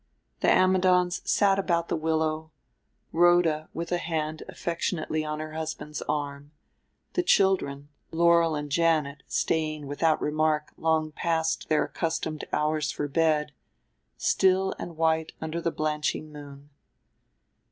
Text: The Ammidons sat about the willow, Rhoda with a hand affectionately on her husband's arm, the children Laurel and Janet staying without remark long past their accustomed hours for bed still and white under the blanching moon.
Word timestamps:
The 0.39 0.47
Ammidons 0.49 1.21
sat 1.29 1.59
about 1.59 1.87
the 1.87 1.95
willow, 1.95 2.49
Rhoda 3.11 3.69
with 3.71 3.91
a 3.91 3.99
hand 3.99 4.41
affectionately 4.49 5.23
on 5.23 5.39
her 5.39 5.53
husband's 5.53 6.01
arm, 6.09 6.49
the 7.13 7.21
children 7.21 7.89
Laurel 8.09 8.55
and 8.55 8.71
Janet 8.71 9.21
staying 9.27 9.85
without 9.85 10.19
remark 10.19 10.71
long 10.75 11.11
past 11.11 11.69
their 11.69 11.83
accustomed 11.83 12.45
hours 12.51 12.89
for 12.91 13.07
bed 13.07 13.51
still 14.17 14.73
and 14.79 14.97
white 14.97 15.33
under 15.39 15.61
the 15.61 15.69
blanching 15.69 16.31
moon. 16.31 16.71